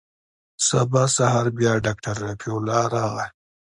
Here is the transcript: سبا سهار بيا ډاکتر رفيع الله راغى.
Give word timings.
سبا 0.67 1.03
سهار 1.17 1.47
بيا 1.57 1.73
ډاکتر 1.85 2.15
رفيع 2.25 2.53
الله 2.57 2.81
راغى. 2.95 3.25